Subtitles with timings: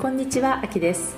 [0.00, 1.14] こんにちは、あきです。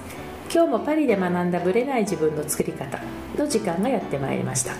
[0.52, 2.98] 今日もパリで学んだブレない自分の作り方
[3.38, 4.72] の時間がやってまいりました。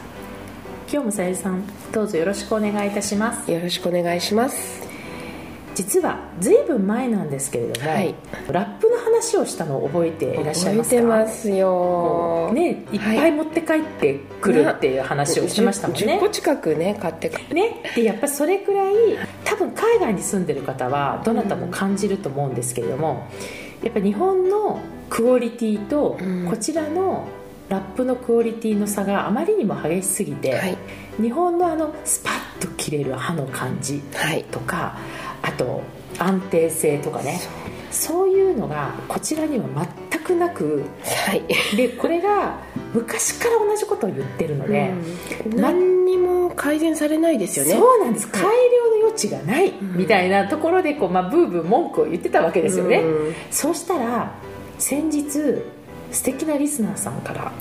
[0.90, 1.62] 今日もさゆりさん
[1.92, 3.48] どうぞよろしくお願いいたします。
[3.48, 4.82] よろしくお願いします。
[5.76, 8.12] 実はずいぶん前なんですけれども、はい、
[8.50, 10.96] ラップの話をしたのを覚えていらっしゃいますか？
[10.96, 18.94] 覚えてますよ、ね、いっぱい持って帰ってくるっていう話をしてましたもんね、10個近くね買ってねでやっぱそれくらい
[19.44, 23.28] 多分海外に住んでる方はどなたも感じると思うんですけれども、
[23.82, 26.18] やっぱ日本のクオリティと
[26.48, 27.26] こちらの
[27.68, 30.76] ラップのクオリティの差があまりにも激しすぎて、はい、
[31.20, 34.00] 日本のあのスパッと切れる刃の感じ
[34.50, 34.98] とか、は
[35.48, 35.82] い、あと
[36.18, 37.40] 安定性とかね。
[37.90, 39.66] そういうのがこちらには
[40.10, 41.44] 全くなく、はい、
[41.76, 42.58] でこれが
[42.94, 44.92] 昔から同じことを言ってるので、
[45.44, 47.72] うん、何にも改善されないですよね。
[47.72, 48.28] そうなんです。
[48.28, 54.34] 改良の余地がない、みたいなところでこう、まあ、ブーブー文句を言ってたわけですよね、うん、そうしたら
[54.78, 55.30] 先日
[56.10, 57.52] 素敵なリスナーさんから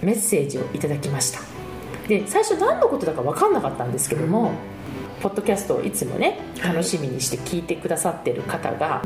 [0.00, 1.40] メッセージをいただきました。
[2.08, 4.48] で最初何のことだか分かんなかったんですけども、うん。
[5.22, 9.02] ポッドキャストをいつもね楽しみにして聞いてくださってる方が、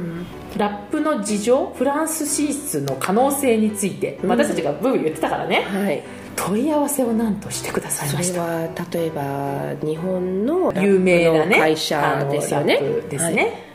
[0.57, 6.03] ラップの事情フランス進出の可能性について、うん、私たちがブーブー言ってたからね、はい、
[6.37, 8.35] 問い合わせを何としてくださいました？
[8.35, 12.79] それは例えば日本の有名なね会社ですよね
[13.11, 13.67] ですね、はい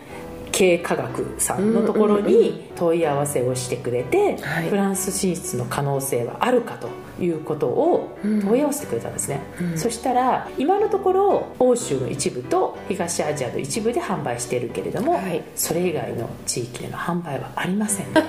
[0.53, 4.35] 経科学さんのところに問い合わせをしてくれて、
[4.69, 6.89] フランス進出の可能性はあるかと
[7.23, 18.19] いうことを問い合わせてくれたんですね、うん、そしたら今のところ欧州の一部と東アジアの一部で販売しているけれども、はい、それ以外の地域での販売はありません で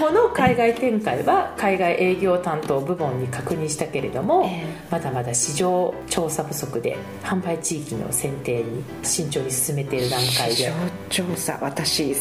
[0.00, 10.54] 今後の海外展開は海外営業担当部門に確認したけれども、えー、まだまだ市場調査不足で販売地域の選定に慎重に進めている段階で。
[10.54, 10.72] 市場
[11.10, 12.14] 調査私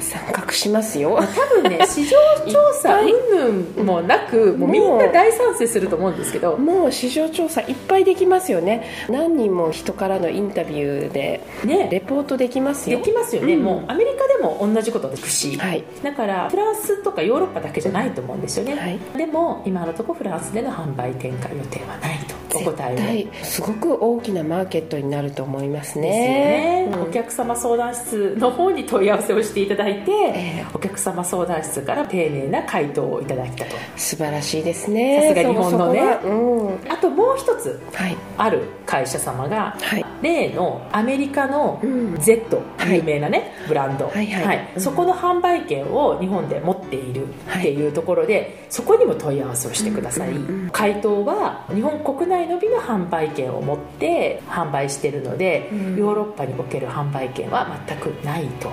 [0.00, 1.16] 参画しますよ。
[1.16, 2.16] 多分ね 市場
[2.50, 6.56] 調査云々もなくもうみんな大賛成すると思うんですけど。
[6.56, 8.84] もう市場調査いっぱいできますよね。
[9.08, 11.88] 何人も人からのインタビューでね。
[11.90, 12.98] レポートできますよ。
[12.98, 26.90] できますよね、うん、もうアメリカでも同じことでくし、はい、だからフランスとかヨーロッパだけじゃないと思うんですよね、はい、でも今のところフランスでの販売展開予定はないとお答えをすごく大きなマーケットになると思いますね、ね。
[26.92, 33.76] うん、お客様相談室の方に問い合わせをしていただいて、えー、お客様相談室から丁寧な回答をいただいたと。
[33.96, 35.34] 素晴らしいですね。
[35.34, 41.80] さすが日本のね、うん、あともう一つ、はい、ある会社様が、はい、例のアメリカの
[42.18, 44.68] Z、うん、有名なね、はい、ブランド、はいはい。
[44.78, 50.30] そこの販売権を日本で持っているっていうところで、そこにも問い合わせをしてください、
[50.72, 58.68] 回答は日本国内のびの販売権を持って販売してるので、ヨーロッパにおける販売権は全くないと。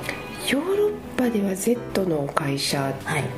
[0.49, 2.93] ヨーロッパでは Z の会社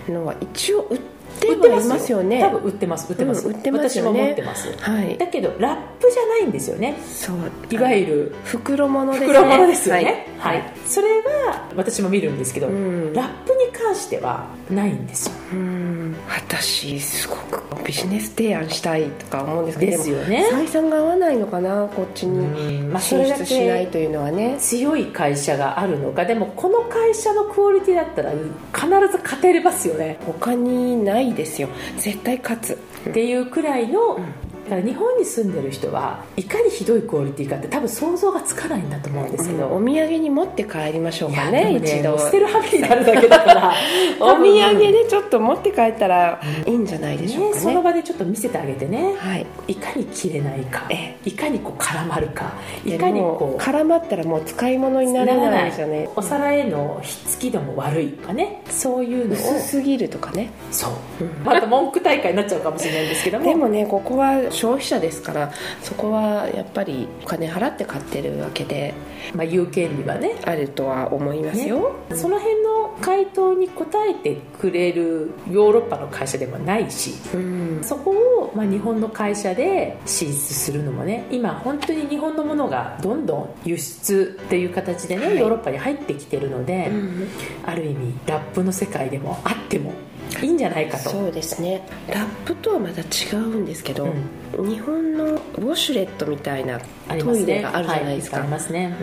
[0.07, 2.41] のは一応売ってますよね。
[2.41, 3.11] 多分売ってます。
[3.11, 4.19] 売ってます、うん、売ってますよね。
[4.19, 6.95] 私も持ってます、はい、だけどラップじゃないんですよね。
[7.05, 7.37] そう。
[7.69, 9.33] いわゆる袋物ですね。
[9.33, 15.82] 袋物ですよね、はい、はい、それは私も見るんですけど、うん、ラップに関してはないんですよ、うん、
[16.27, 20.47] 私すごくビジネス提案したいとか思うんですけどですよね。
[20.51, 24.57] 採算が合わないのかなこっちに、まあ、進出しないというのはね。
[24.59, 26.25] 強い会社があるのか。
[26.25, 30.17] でもこの会社のクオリティだったら必ず勝てれますよね。
[30.25, 31.69] 他にないですよ。
[31.97, 32.79] 絶対勝つ。
[33.09, 34.17] っていうくらいの
[34.63, 42.17] だから日本に住んでる人はいかにひどいクオリティかって多分想像がつかないんだと思うんですけど、うん、お土産に持って帰りましょうかねね一度。
[42.17, 43.73] 捨てるはめになるだけだから
[44.19, 50.87] お土産でちょっと持って帰ったらいいんじゃないでしょうかね、ね、その場でちょっと見せてあげてね、はい、いかに切れないか
[51.25, 52.53] いかにこう絡まるか
[52.85, 56.09] いかにこう絡まったらもう使い物にならないですよね。
[56.15, 58.61] お皿へのひっつき度も悪いとかね。
[58.69, 59.37] そういうのを。
[59.37, 60.51] 薄すぎるとかね。
[60.71, 63.45] そう、うん、また文句大会になっちゃうかもしれないんですけども。
[63.45, 65.51] でもねここは消費者ですから
[65.81, 68.93] そこはやっぱりお金払って買ってるわけで、
[69.35, 87.27] まあ、言う権利はねあるとは思いますよ、ね、その辺の回答に答えてくれるヨーロッパの会社でもないし、うん、そこを、まあ、日本の会社で進出するのもね今本当に日本のものがどんどん輸出っていう形でね、はい、ヨーロッパに入ってきてるので、うん、
[87.65, 89.93] ある意味ラップの世界でもあっても
[90.41, 91.09] いいんじゃないかと。
[91.09, 91.81] そうですね。
[92.07, 94.13] ラップとはまた違うんですけど、
[94.57, 96.79] うん、日本のウォシュレットみたいな
[97.19, 98.95] トイレがあるじゃないですか、ありますね、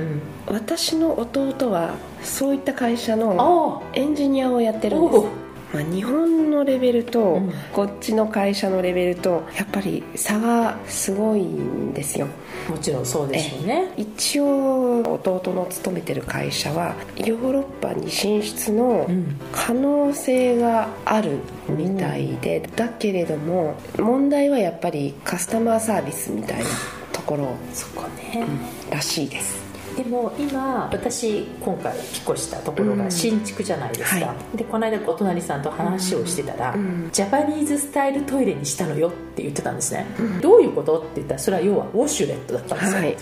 [0.47, 5.25] 私の弟はそういった会社のエンジニアをやってるんです
[5.73, 12.27] まあ、日本のレベルと、うん、こっちの会社のレベルとやっぱり差がすごいんですよ。
[12.69, 13.93] もちろんそうですよね。
[13.97, 19.09] 一応弟の勤めてる会社はヨーロッパに進出の
[19.53, 21.39] 可能性がある
[21.69, 26.65] みたいで、うん、だけれども問題はやっぱりカスタマーサービスみたいな
[27.13, 28.47] ところそこね、
[28.87, 29.60] うん、らしいです
[29.97, 43.17] でも今私今回引っ越したところが新築じゃないですか、うんはい、でこの間お隣さんと話をしてたら、うん、ジャパニーズスタイルトイレにしたのよって言ってたんですね、うん、どういうことって言ったらそれは要はウォシュレットだったんですよ、はい、ウ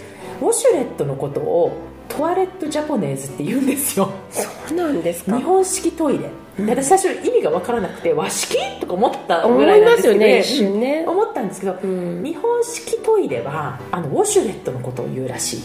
[0.48, 1.72] ォシュレットのことを
[2.08, 4.10] トワレットジャポネーズって言うんですよ。
[4.30, 4.42] そ
[4.74, 5.36] うなんですか？
[5.36, 6.30] 日本式トイレ。
[6.66, 8.56] 私最初意味が分からなくて和式？
[8.80, 11.04] とか思ったぐらいなんですけど、ね、一瞬ね。
[11.06, 15.60] 思ったんですけど、うん、日本式トイレはあのウォシュレットのことを言うらしい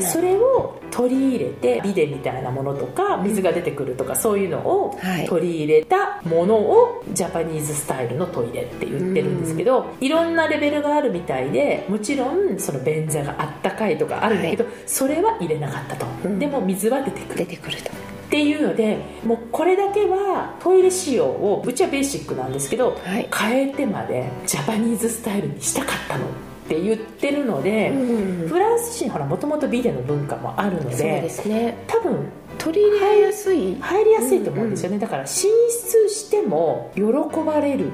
[0.00, 4.98] それを取り入れてビデみたいなものとか水が出てくるとかそういうのを
[5.28, 16.06] 取り入れたものをジャパニーズスタイルのトイレって言ってるんですけどいろんなレベルがあるみたいでもちろんその便座があったかいとかあるんだけど、それは入れなかったと、
[16.38, 17.36] でも水は出てくる。
[17.36, 17.90] 出てくると。
[18.26, 26.26] っていうのでもうこれだけはトイレ仕様をうちはベーシックなんですけど、はい、変えてまでジャパニーズスタイルにしたかったの
[26.66, 31.84] って言ってるので、うん、フランス人ほらもともとビデの文化もあるのでそうですね。
[31.86, 32.28] 多分
[32.58, 33.76] 取り入れやすい。
[33.80, 37.02] 入りやすいと思うんですよね、うんうん、だから進出しても喜
[37.44, 37.90] ばれる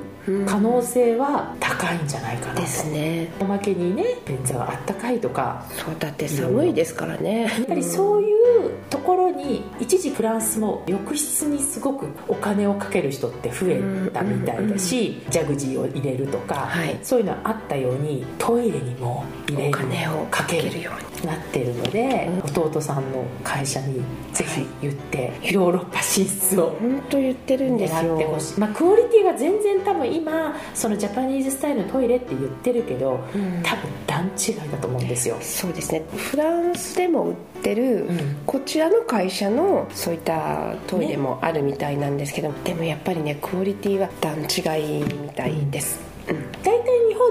[0.46, 3.28] 可能性は高いんじゃないかなですね。
[3.40, 5.66] おまけにね便座があったかいとか。
[5.72, 7.42] そうだって寒いですからね。
[7.42, 8.98] やっぱりそういうと
[9.32, 24.02] に一時フランスも浴室にすごくお金をかける人って増えたみたいだし、ジャグジーを入れるとか、はい、そういうのあったようにトイレにも入れるお金をかけるようになってるので、うん、弟さんの会社に
[24.32, 28.00] ぜひ言って、はい、ヨーロッパ進出を本当言ってるんですよ。
[28.00, 35.36] 狙ってほしい、まあ、クオリティが全然多分今そのジャパニーズスタイルのトイレって言ってるけど、うん、多分段違いだと思うんですよ。
[35.40, 36.02] そうですね。
[36.16, 46.11] フランスでも売ってる、うん、こちらの会社のそういったトイレもあるみたいなんですけど、ね、でもやっぱりねクオリティは段違いみたいです、うん、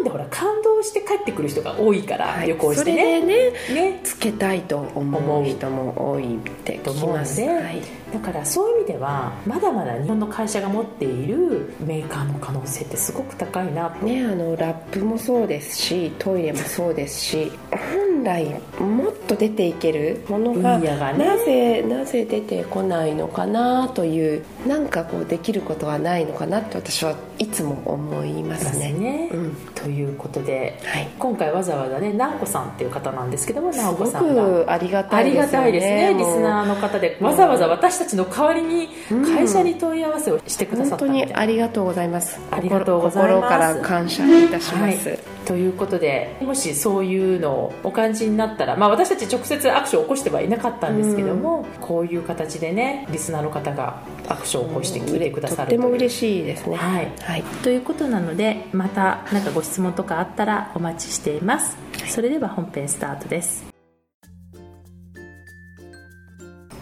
[0.01, 3.21] 本でほら感動して帰ってくる人が多いから、はい、旅行してね。
[3.21, 3.99] そねね。
[4.03, 7.81] つけたいと思う人も多いって聞きます、はい。
[8.11, 14.05] だからそういう意味ではまだまだ日本の会社が持っているメーカーの可能性ってすごく高いなと。
[14.05, 18.45] ねあのラップもそうですしトイレもそうですし本来
[18.79, 29.20] もっと出ていけるものがが、ね、なぜなぜ出てこないのかなというなんかこうできることはないのかなって私はいつも思いますね。
[29.81, 34.71] ということで、はい、今回わざわざね直子さんっていう方なんですけども直子さんが。
[34.71, 37.17] ありがたいです、ね、ありがたいですねリスナーの方で。
[37.19, 38.89] わざわざ私たちの代わりに
[39.25, 42.39] 会社に問い合わせをしてくださった、うん、本当にありがとうございます。
[42.51, 43.33] ありがとうございます。
[43.35, 61.75] 心から感謝いたします、はい、ということでもしそういうのをお感じになったら、まあ、私たち直接アクションを起こしてはいなかったんですけども、うん、こういう形でねリスナーの方がアクションを起こして聞いてくださる、とても嬉しいですね、はい、はい、ということなのでまた何かご質問とかあったらお待ちしています。
[62.07, 63.65] それでは本編スタートです。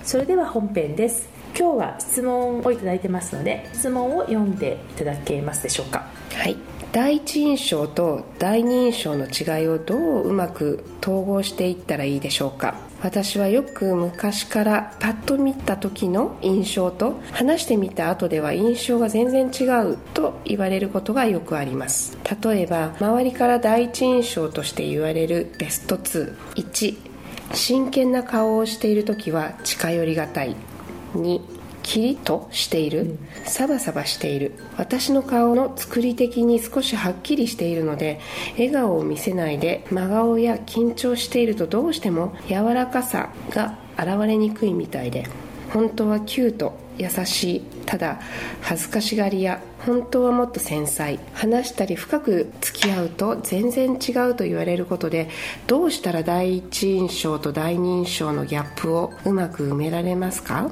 [0.03, 1.29] それでは本編です。
[1.57, 6.07] 今日は質問をいただいてますので質問を読んでいただけますでしょうか？
[6.33, 6.57] はい
[6.91, 12.75] 第一印象と第二印象の違いをどううまく統合していったらいいでしょうか？
[13.01, 22.17] 私はよく昔からパッと見た時の印象と話してみた後では印象が全然違うと言われることがよくあります。
[22.43, 26.97] 例えば周りから第一印象として言われるベスト21
[27.53, 30.55] 真剣な顔をしている時は近寄りがたい。
[31.13, 31.58] 2
[31.89, 38.19] キリッとしている、サバサバしている私の顔の作り的に少しはっきりしているので
[38.59, 45.25] 笑顔を見せないで真顔や緊張しているとどうしても柔らかさが現れにくいみたいで
[45.73, 48.19] 本当はキュート優しいただ
[48.61, 55.27] 恥ずかしがり屋本当はもっと繊細話したり深く付き合うと全然違うと言われることで
[55.65, 60.69] どうしたら第一印象と第二印象のギャップをうまく埋められますか？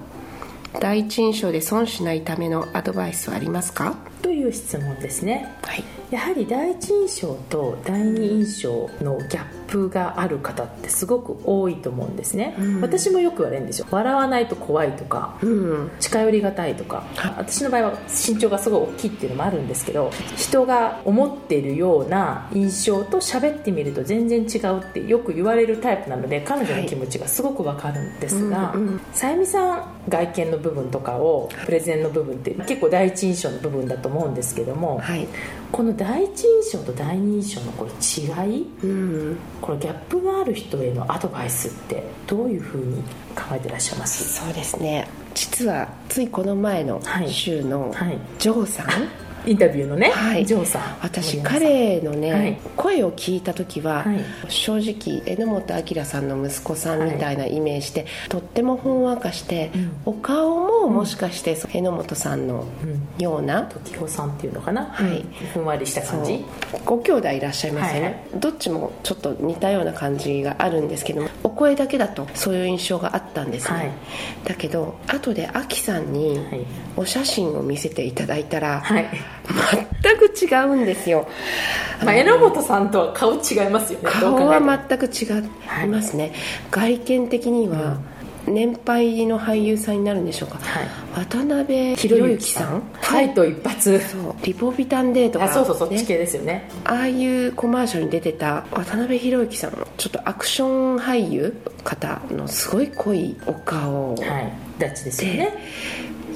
[0.80, 3.96] 第一印象で損しないためのアドバイスはありますか？
[4.22, 13.88] という質問ですね、はい、やはり第一印象と第二印象のギャップがある方ってすごく多いと思うんですね、うん、私もよく言われるんですよ。
[13.92, 17.04] 笑わないと怖いとか、うん、近寄りがたいとか。
[17.38, 28.74] 私の場合は身長がすごい大きいっていうのもあるんですけど人が思っているような印象と喋ってみると全然違うってよく言われるタイプなので彼女の気持ちがすごくわかるんですが、
[29.14, 35.28] さゆみさん外見の部分とかをプレゼンの部分って結構第一印象の部分だと思うんですけども、はい、
[35.72, 43.02] この第一印象と第二印象のこの違い、うん、このギャップがある人へのアドバイスってどういうふうに
[43.36, 44.42] 考えてらっしゃいます？
[44.44, 45.08] そうですね。
[45.34, 47.94] 実はついこの前の週の
[48.40, 49.10] ジョーさん、はいはい
[49.48, 59.72] インタビューのね、はい、ジョーさん私彼のね、はい、声を聞いた時は、はい、正直榎本明さんの息子さんみたいなイメージで、とってもほんわかして、
[60.06, 62.66] お顔ももしかして榎本さんの
[63.18, 66.44] ような、時子さんっていうのかな、はい、ふんわりした感じ？
[66.84, 73.94] ご兄弟いらっしゃいますよね、どっちもちょっと似たような感じがあるんですけどもお声だけだとそういう印象があったんですね、
[74.44, 76.38] だけど後でアキさんに
[76.98, 79.08] お写真を見せていただいたら、はい
[80.02, 81.28] 全く違うんですよ、
[82.04, 84.10] まあ、榎本さんとは顔違いますよね。
[84.10, 85.26] 顔は全く違
[85.84, 86.34] いますね、
[86.72, 87.98] はい、外見的には、
[88.48, 90.88] 年配の俳優さんになるんでしょうか、はい、
[91.26, 92.82] 渡辺裕之さん。
[93.02, 94.00] ファイト一発。
[94.00, 94.36] そう。
[94.44, 96.70] リポビタンデーとか、ね、そうそうそっち系ですよね。
[96.86, 104.16] ああいうコマーシャルに出てた渡辺裕之さんちょっとアクション俳優方のすごい濃いお顔。
[104.16, 104.54] はい。
[104.80, 105.54] ダッチですよね。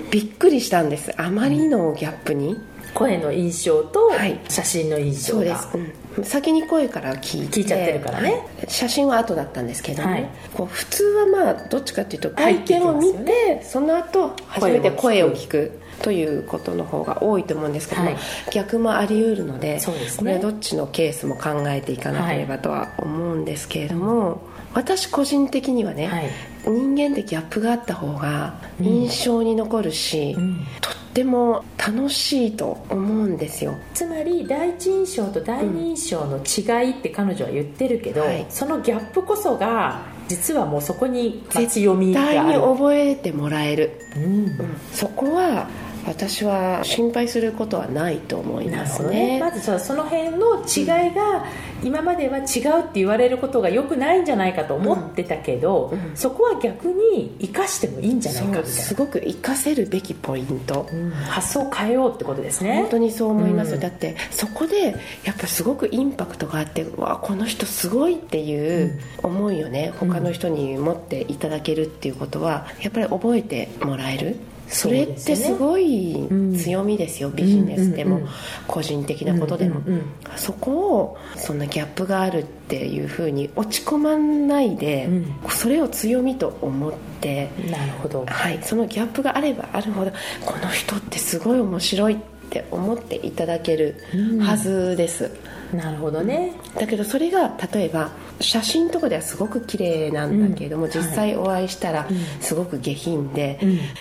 [0.10, 1.14] びっくりしたんです。
[1.16, 2.60] あまりのギャップに、
[2.94, 4.12] 声の印象と
[4.50, 5.80] 写真の印象が、はい、
[6.18, 8.46] うん、先に声から聞いて聞いちゃってるからね。
[8.68, 18.18] 写真は後だったんですけども、はい、こう普通はまあどっちかっていうと外見を見て、ね、その後初めて声を聞くということの方が多いと思うんですけども、はい、
[18.52, 24.42] 逆もあり得るのでそうです、ね、これはどっちのケースも考えていかなければとは思うんですけれども、
[24.74, 26.30] 私個人的にはね、はい、
[26.66, 33.76] 人間でギャップがあった方が印象に残るし、うん、とっても楽しいと思うんですよ。
[33.94, 40.00] つまり第一印象と第二印象の違いって彼女は言ってるけど、うんはい、そのギャップこそが
[40.30, 42.32] 実はもうそこに強みがある。
[42.32, 45.68] 絶対に覚えてもらえる、うん、うん、そこは
[46.06, 51.46] 私は心配することはないと思いますね、ね、まずその辺の違いが
[51.84, 56.12] 今までは違うって言われることがよくないんじゃないかと思ってたけど、うん。
[56.12, 58.70] うん、そこは逆に生かしてもいいんじゃないかみたいな。
[58.70, 62.76] すごく生かせるべきポイント、うん、発想を変えようってことですね。
[62.82, 74.38] 本当にそう思います、だってそこでやっぱすごくインパクトがあってわこの人すごいっていう思いをね他の人に持っていただけるっていうことはやっぱり覚えてもらえる
[74.72, 78.22] それってすごい強みですよ、ビジネスでも、
[78.68, 79.82] 個人的なことでも、
[80.38, 85.10] そこをそんなギャップがあるっていうふうに落ち込まないで、
[85.50, 90.12] それを強みと思ってなるほど、はい、そのギャップがあればあるほど
[90.46, 92.18] この人ってすごい面白いっ
[92.50, 93.98] て思っていただける
[94.42, 95.32] はずです、
[95.74, 96.54] なるほどね。
[96.76, 102.08] だけどそれが例えば写真とかではすごく綺麗なんだけれども、うん、実際お会いしたら
[102.40, 103.60] すごく下品で、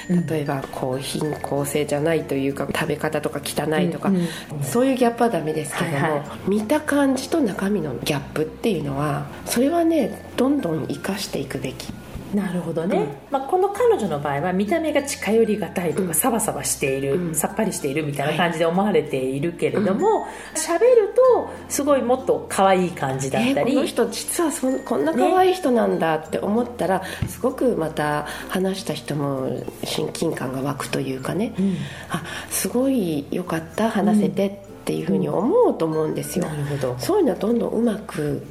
[0.09, 4.27] うん、例えばこう貧困性じゃないというか食べ方とか汚いとか、うん、
[4.62, 11.93] そういうギャップはダメですけども、はいはい、見た感じと中身のギャップっていうのはそれはねどんどん生かしていくべき
[12.35, 31.77] なるほどね、うん、まあ、この彼女の場合は見た目が近寄りがたいとか、うん、サバサバしている、うん、さっぱりしているみたいな感じで思われているけれども喋、るとすごいもっと可愛い感じだったり、この人実はそこんな可愛い人なんだって思ったら、ね、すごくまた話した人も親近感が湧くというかね、うん、
[32.11, 34.51] あすごいよかった話せてっ
[34.85, 36.97] ていうふうに思うと思うんですよ、なるほど。
[36.99, 38.43] そういうのはどんどんうまく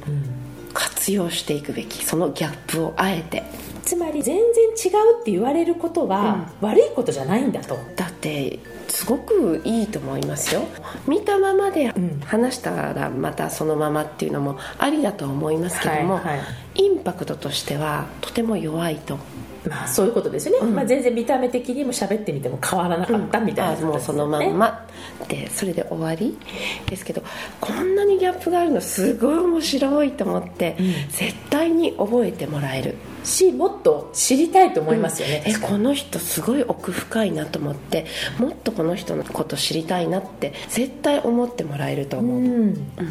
[0.72, 3.42] 活用していくべきそのギャップをあえて
[3.90, 4.44] つまり全然
[4.92, 8.56] 違うって言われることは悪いことじゃないんだと、だって
[8.86, 10.62] すごくいいと思いますよ。
[11.08, 11.92] 見たままで
[12.24, 19.18] 話したらまたそのままっていうのもありだと思いますけども、はいはい、インパクトとしてはとても弱いと。
[19.68, 23.82] まあ、そういうことですよね、うん、まあ、全然見た目的にも喋ってみても変わらなかったみたいな、ね。
[23.82, 24.86] うん、もうそのまんま。
[25.28, 26.38] でそれで終わり。
[26.86, 27.22] ですけど
[27.60, 32.94] こんなにギャップがあるのすごい面白いと思って、うん、絶対に覚えてもらえる
[33.24, 38.06] しもっと知りたいと思いますよね、えこの人すごい奥深いなと思って
[38.38, 42.42] もっとこの人のこと知りたいなって絶対思ってもらえると思う、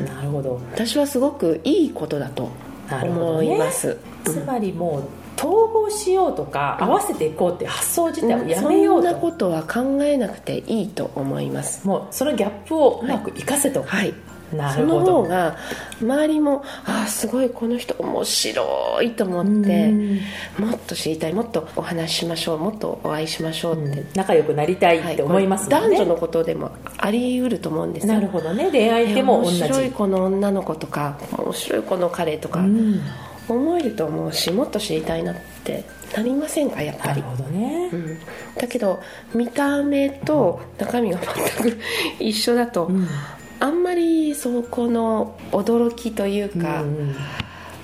[0.05, 0.61] なるほど。
[0.71, 2.49] 私はすごくいいことだと
[2.91, 5.03] 思います、ね、つまりもう
[5.39, 11.87] 統合しようとか、合わせていこうっていう発想自体をやめようと、そんなことは考えなくていいと思います。
[11.87, 14.38] もうそのギャップをうまく生かせと、はい、なるほど
[14.73, 15.57] その方が
[16.01, 19.91] 周りもああすごいこの人面白いと思って
[20.57, 28.13] もっと知りたいもっとお話ししましょうもっとお会いしましょうって、仲良くなりたいって思いますね、はい、男女のことでもあり得ると思うんですよ。
[28.13, 28.69] なるほどね。
[28.71, 29.63] 恋愛でも同じ。
[29.63, 32.65] 面白いこの女の子とか面白いこの彼とか、
[33.47, 35.83] 思えると思うしもっと知りたいなって
[36.15, 37.21] なりませんかやっぱり。
[37.21, 38.19] なるほどね、うん、
[38.55, 38.99] だけど
[39.33, 41.19] 見た目と中身が
[41.61, 41.79] 全く
[42.19, 43.07] 一緒だと、うん
[43.59, 47.15] あんまりそこの驚きというか、うん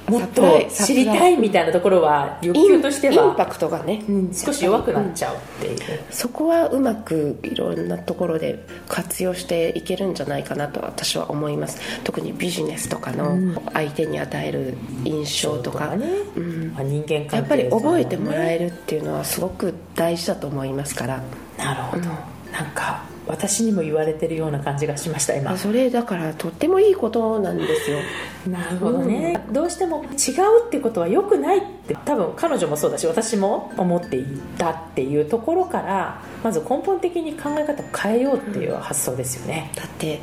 [0.09, 5.79] もっと知りたいみたいなところは欲求としてはインパクトがね、うん、少し弱くなっちゃうっていう、うん、
[6.11, 11.79] そこはうまくいろんなところで活用していけるんじゃないかなと私は思います。
[12.03, 16.05] 特にビジネスとかの相手に与える印象とか,、ね。
[16.35, 21.23] うん、まあ、人間関係、やっぱり覚えてもらえるっていうのはすごく大事だと思いますから。
[21.57, 22.03] なるほど、
[22.51, 25.57] なんか私にも言われてるような感じがしました今。
[25.57, 27.97] それだからとってもいいことなんですよ。
[28.47, 30.31] なるほどね、うん、どうしても違
[30.63, 34.25] うってことは良くないって多分彼女もそうだし私も思ってい
[34.57, 40.21] たっていうところからまず根本的に考え方を変えようっていう発想ですよね、うん、だって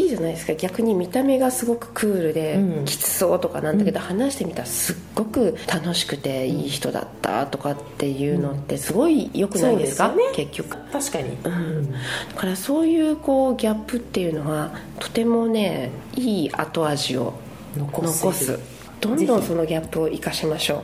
[0.00, 0.54] いいじゃないですか。
[0.54, 10.76] 逆に見た目がすごくクールで、きつそうとかなんだけど、うん、話してみたらすっごく楽しくていい人だったとかっていうのってすごい良くないですか、うんね、結局。
[10.90, 11.98] 確かに、うん、だ
[12.36, 17.34] からそういうこうギャップっていうのはとてもねいい後味を
[17.76, 18.58] 残す。
[19.00, 20.82] どんどんそのギャップを生かしましょう。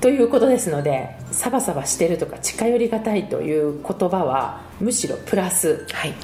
[0.00, 6.14] ということですのでサバサバしてるとか近寄りがたいという言葉はむしろプラス、はい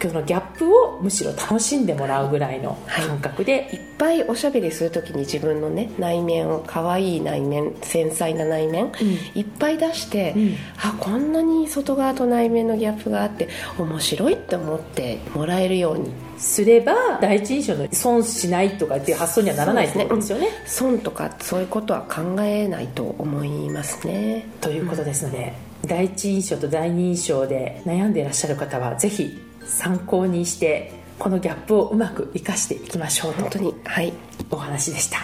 [0.00, 8.92] そのギャップをむしろ楽しんでもらうぐらいの感覚で、はい、いっぱいおしゃべりする時に自分のね内面を可愛い内面繊細な内面、うん、
[9.34, 16.26] いっぱい出して、うん、あこんなに外側と内面のギャップがあって面白いって思ってもらえるように。
[16.38, 24.46] すれば第一印象の損しないとかっていう発想にはならないってことですよね、ね、損とかそういうことは考えないと思いますね。
[24.60, 33.74] ということですので、うん、第一印象と第二印象で悩んでいらっしゃる方はぜひ参考にしてこのギャップをうまく生かしていきましょうと本当に。
[33.84, 34.12] はい。
[34.50, 35.18] お話でした。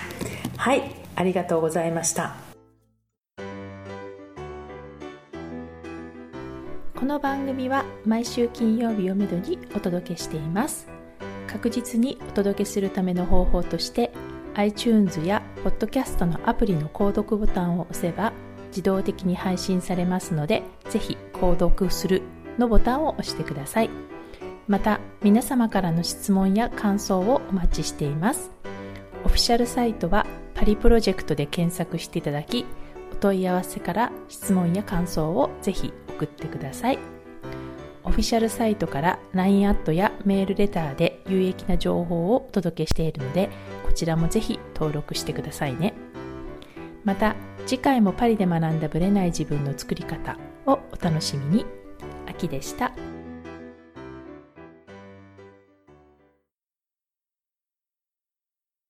[0.56, 0.90] はい。
[1.14, 2.36] ありがとうございました。
[6.96, 10.88] この番組は毎週金曜日をめどにお届けしています。
[11.46, 14.12] 確実にお届けするための方法として
[14.54, 18.32] iTunes や Podcast のアプリの購読ボタンを押せば
[18.68, 22.22] 自動的に配信されますのでぜひ購読する
[22.58, 24.11] のボタンを押してください。
[24.72, 28.50] また皆様からの質問や感想をお待ちしています。
[29.22, 32.64] オフィシャルサイトはパリプロジェクトで検索していただき
[33.12, 36.98] お問い合わせから質問や感想をぜひ送ってください。
[38.02, 43.50] オフィシャルサイトから LINE アットやメールレターで有益な情報をお届けしているので
[43.84, 45.92] こちらもぜひ登録してくださいね。
[47.04, 51.66] また次回もパリで学んだブレない自分の作り方をお楽しみに。
[52.26, 52.94] 秋でした。